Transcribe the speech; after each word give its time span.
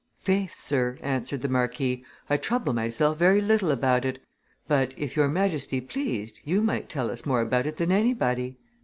"Faith, 0.23 0.55
sir," 0.55 0.97
answered 1.03 1.43
the 1.43 1.47
marquis, 1.47 2.03
"I 2.27 2.35
trouble 2.37 2.73
myself 2.73 3.19
very 3.19 3.39
little 3.39 3.69
about 3.69 4.03
it; 4.03 4.17
but 4.67 4.95
if 4.97 5.15
your 5.15 5.27
Majesty 5.27 5.79
pleased, 5.79 6.39
you 6.43 6.59
might 6.63 6.89
tell 6.89 7.11
us 7.11 7.23
more 7.23 7.41
about 7.41 7.67
it 7.67 7.77
than 7.77 7.91
anybody." 7.91 8.57